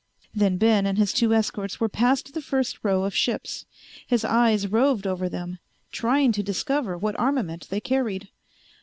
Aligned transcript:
Then 0.33 0.57
Ben 0.57 0.87
and 0.87 0.97
his 0.97 1.13
two 1.13 1.31
escorts 1.31 1.79
were 1.79 1.87
past 1.87 2.33
the 2.33 2.41
first 2.41 2.83
rows 2.83 3.05
of 3.05 3.15
ships. 3.15 3.67
His 4.07 4.25
eyes 4.25 4.65
roved 4.65 5.05
over 5.05 5.29
them, 5.29 5.59
trying 5.91 6.31
to 6.31 6.41
discover 6.41 6.97
what 6.97 7.19
armament 7.19 7.67
they 7.69 7.81
carried. 7.81 8.29